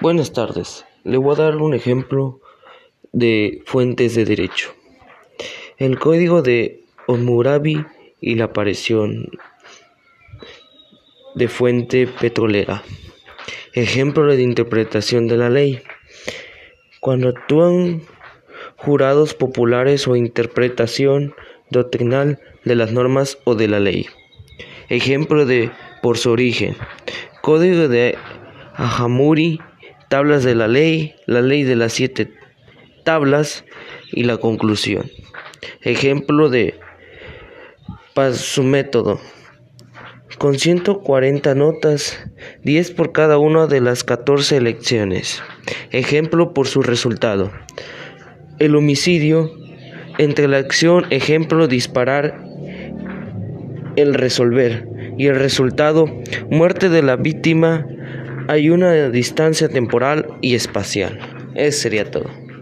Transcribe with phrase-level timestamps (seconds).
[0.00, 0.86] Buenas tardes.
[1.04, 2.40] Le voy a dar un ejemplo
[3.12, 4.72] de fuentes de derecho.
[5.76, 7.84] El código de Hammurabi
[8.18, 9.28] y la aparición
[11.34, 12.82] de fuente petrolera.
[13.74, 15.82] Ejemplo de interpretación de la ley.
[17.00, 18.00] Cuando actúan
[18.76, 21.34] jurados populares o interpretación
[21.68, 24.06] doctrinal de las normas o de la ley.
[24.88, 25.70] Ejemplo de
[26.00, 26.74] por su origen.
[27.42, 28.16] Código de
[28.76, 29.60] Hammurabi
[30.10, 32.32] tablas de la ley, la ley de las siete
[33.04, 33.64] tablas
[34.12, 35.10] y la conclusión.
[35.82, 36.74] Ejemplo de
[38.32, 39.20] su método.
[40.38, 42.18] Con 140 notas,
[42.64, 45.42] 10 por cada una de las 14 elecciones.
[45.92, 47.52] Ejemplo por su resultado.
[48.58, 49.52] El homicidio,
[50.18, 52.44] entre la acción, ejemplo, disparar,
[53.96, 56.06] el resolver y el resultado,
[56.50, 57.86] muerte de la víctima,
[58.50, 61.20] hay una distancia temporal y espacial.
[61.54, 62.28] Eso sería todo.